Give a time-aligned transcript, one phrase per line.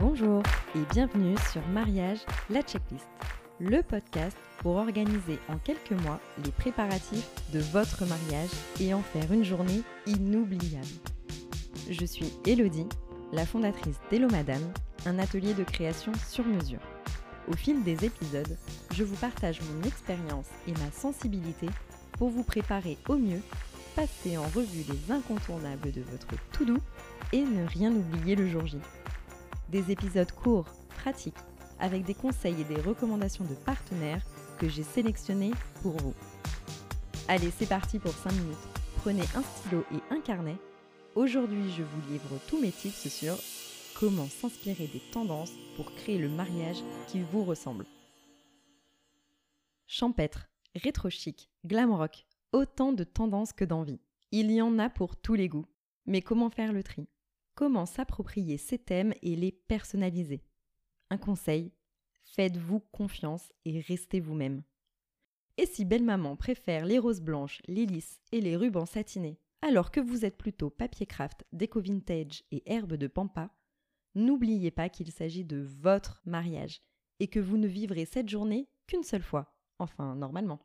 [0.00, 0.44] Bonjour
[0.76, 3.08] et bienvenue sur Mariage, la checklist,
[3.58, 8.50] le podcast pour organiser en quelques mois les préparatifs de votre mariage
[8.80, 10.86] et en faire une journée inoubliable.
[11.90, 12.86] Je suis Elodie,
[13.32, 14.62] la fondatrice d'Hello Madame,
[15.04, 16.80] un atelier de création sur mesure.
[17.48, 18.56] Au fil des épisodes,
[18.94, 21.66] je vous partage mon expérience et ma sensibilité
[22.12, 23.40] pour vous préparer au mieux,
[23.96, 26.80] passer en revue les incontournables de votre tout doux
[27.32, 28.78] et ne rien oublier le jour J.
[29.68, 31.34] Des épisodes courts, pratiques,
[31.78, 34.22] avec des conseils et des recommandations de partenaires
[34.58, 36.14] que j'ai sélectionnés pour vous.
[37.28, 38.56] Allez, c'est parti pour 5 minutes.
[38.96, 40.56] Prenez un stylo et un carnet.
[41.14, 43.36] Aujourd'hui, je vous livre tous mes tips sur
[43.98, 47.84] comment s'inspirer des tendances pour créer le mariage qui vous ressemble.
[49.86, 54.00] Champêtre, rétro-chic, glam rock, autant de tendances que d'envie.
[54.32, 55.66] Il y en a pour tous les goûts.
[56.06, 57.06] Mais comment faire le tri?
[57.58, 60.44] Comment s'approprier ces thèmes et les personnaliser
[61.10, 61.72] Un conseil,
[62.22, 64.62] faites-vous confiance et restez vous-même.
[65.56, 69.90] Et si belle maman préfère les roses blanches, les lys et les rubans satinés, alors
[69.90, 73.50] que vous êtes plutôt papier craft, déco vintage et herbe de pampa,
[74.14, 76.80] n'oubliez pas qu'il s'agit de votre mariage
[77.18, 80.60] et que vous ne vivrez cette journée qu'une seule fois, enfin normalement.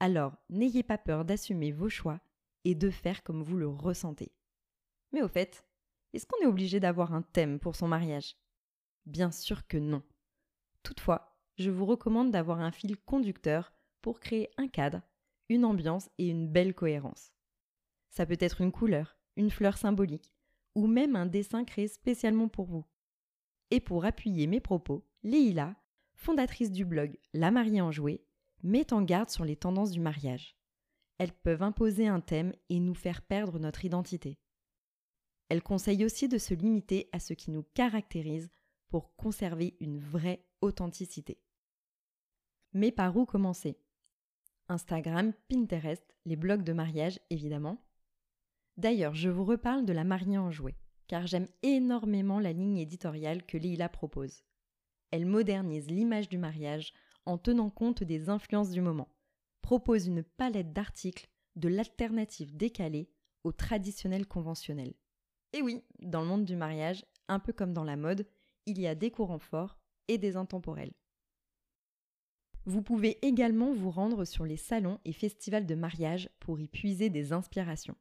[0.00, 2.20] Alors n'ayez pas peur d'assumer vos choix
[2.64, 4.32] et de faire comme vous le ressentez.
[5.12, 5.64] Mais au fait,
[6.12, 8.36] est-ce qu'on est obligé d'avoir un thème pour son mariage?
[9.06, 10.02] Bien sûr que non.
[10.82, 15.02] Toutefois, je vous recommande d'avoir un fil conducteur pour créer un cadre,
[15.48, 17.32] une ambiance et une belle cohérence.
[18.10, 20.32] Ça peut être une couleur, une fleur symbolique,
[20.74, 22.84] ou même un dessin créé spécialement pour vous.
[23.70, 25.74] Et pour appuyer mes propos, Leïla,
[26.14, 28.24] fondatrice du blog La mariée en jouet,
[28.62, 30.56] met en garde sur les tendances du mariage.
[31.18, 34.38] Elles peuvent imposer un thème et nous faire perdre notre identité.
[35.48, 38.50] Elle conseille aussi de se limiter à ce qui nous caractérise
[38.88, 41.38] pour conserver une vraie authenticité.
[42.72, 43.78] Mais par où commencer?
[44.68, 47.82] Instagram, Pinterest, les blogs de mariage évidemment.
[48.76, 50.76] D'ailleurs, je vous reparle de la mariée en jouet,
[51.06, 54.44] car j'aime énormément la ligne éditoriale que Leila propose.
[55.10, 56.92] Elle modernise l'image du mariage
[57.24, 59.08] en tenant compte des influences du moment,
[59.62, 63.10] propose une palette d'articles de l'alternative décalée
[63.44, 64.94] au traditionnel conventionnel.
[65.52, 68.26] Et oui, dans le monde du mariage, un peu comme dans la mode,
[68.66, 69.78] il y a des courants forts
[70.08, 70.92] et des intemporels.
[72.64, 77.08] Vous pouvez également vous rendre sur les salons et festivals de mariage pour y puiser
[77.08, 77.96] des inspirations.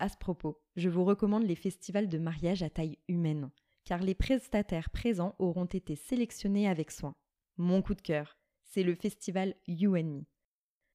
[0.00, 3.52] À ce propos, je vous recommande les festivals de mariage à taille humaine,
[3.84, 7.14] car les prestataires présents auront été sélectionnés avec soin.
[7.56, 10.24] Mon coup de cœur, c'est le festival You and Me.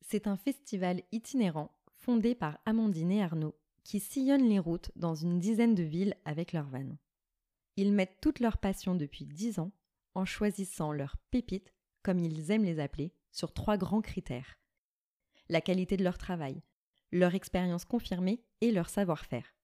[0.00, 5.38] C'est un festival itinérant fondé par Amandine et Arnaud qui sillonnent les routes dans une
[5.38, 6.96] dizaine de villes avec leur van.
[7.76, 9.72] Ils mettent toute leur passion depuis dix ans
[10.14, 14.58] en choisissant leurs pépites, comme ils aiment les appeler, sur trois grands critères.
[15.48, 16.62] La qualité de leur travail,
[17.12, 19.54] leur expérience confirmée et leur savoir-faire.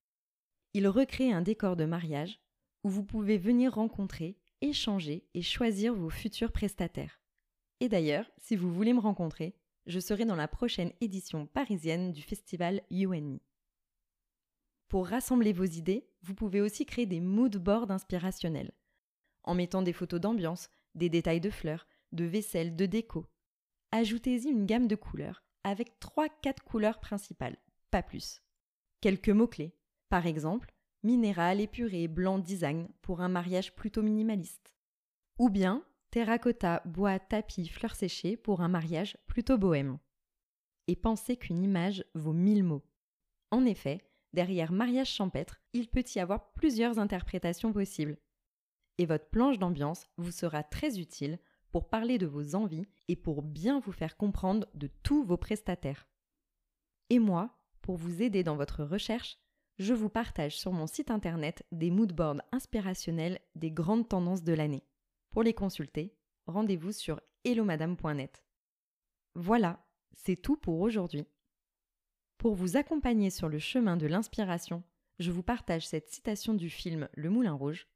[0.74, 2.40] Ils recréent un décor de mariage
[2.84, 7.20] où vous pouvez venir rencontrer, échanger et choisir vos futurs prestataires.
[7.80, 9.54] Et d'ailleurs, si vous voulez me rencontrer,
[9.86, 13.40] je serai dans la prochaine édition parisienne du festival You Me.
[14.90, 18.72] Pour rassembler vos idées, vous pouvez aussi créer des mood boards inspirationnels,
[19.44, 23.24] en mettant des photos d'ambiance, des détails de fleurs, de vaisselle, de déco.
[23.92, 27.56] Ajoutez-y une gamme de couleurs avec 3-4 couleurs principales,
[27.92, 28.42] pas plus.
[29.00, 29.76] Quelques mots-clés,
[30.08, 30.74] par exemple,
[31.04, 34.74] minéral, épuré, blanc, design pour un mariage plutôt minimaliste.
[35.38, 40.00] Ou bien terracotta, bois, tapis, fleurs séchées pour un mariage plutôt bohème.
[40.88, 42.82] Et pensez qu'une image vaut mille mots.
[43.52, 48.18] En effet, derrière mariage champêtre, il peut y avoir plusieurs interprétations possibles.
[48.98, 51.38] Et votre planche d'ambiance vous sera très utile
[51.72, 56.08] pour parler de vos envies et pour bien vous faire comprendre de tous vos prestataires.
[57.08, 59.38] Et moi, pour vous aider dans votre recherche,
[59.78, 64.84] je vous partage sur mon site internet des moodboards inspirationnels des grandes tendances de l'année.
[65.30, 66.14] Pour les consulter,
[66.46, 68.44] rendez-vous sur hellomadame.net.
[69.34, 69.82] Voilà,
[70.12, 71.26] c'est tout pour aujourd'hui.
[72.40, 74.82] Pour vous accompagner sur le chemin de l'inspiration,
[75.18, 77.86] je vous partage cette citation du film Le Moulin Rouge.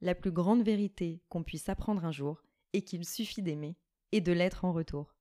[0.00, 3.76] La plus grande vérité qu'on puisse apprendre un jour est qu'il suffit d'aimer
[4.10, 5.14] et de l'être en retour.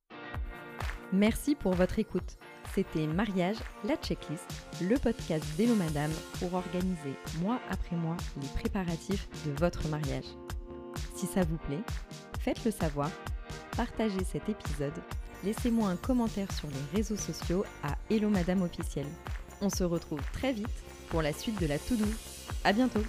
[1.14, 2.40] Merci pour votre écoute.
[2.74, 4.48] C'était Mariage, la checklist,
[4.82, 10.26] le podcast d'Hello Madame pour organiser mois après mois les préparatifs de votre mariage.
[11.14, 11.84] Si ça vous plaît,
[12.40, 13.12] faites-le savoir,
[13.78, 15.00] partagez cet épisode
[15.44, 19.08] laissez-moi un commentaire sur les réseaux sociaux à Hello Madame officielle.
[19.62, 20.68] On se retrouve très vite
[21.10, 22.06] pour la suite de la to-do.
[22.64, 23.04] À bientôt